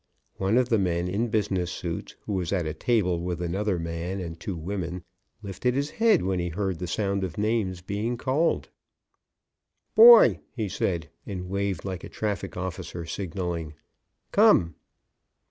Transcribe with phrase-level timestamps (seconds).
[0.37, 4.19] One of the men in business suits, who was at a table with another man
[4.19, 5.03] and two women,
[5.43, 8.69] lifted his head when he heard the sound of names being called.
[9.93, 13.75] "Boy!" he said, and waved like a traffic officer signaling,
[14.31, 14.73] "Come!"